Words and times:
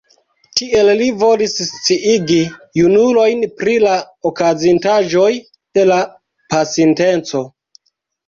Tiel 0.59 0.87
li 1.01 1.09
volis 1.23 1.51
sciigi 1.71 2.37
junulojn 2.79 3.43
pri 3.59 3.75
la 3.83 3.93
okazintaĵoj 4.31 5.29
de 5.79 5.83
la 5.93 5.99
pasinteco. 6.55 7.43